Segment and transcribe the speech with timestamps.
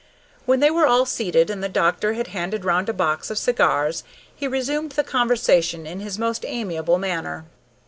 [0.47, 4.03] When they were all seated, and the doctor had handed round a box of cigars,
[4.35, 7.45] he resumed the conversation in his most amiable manner.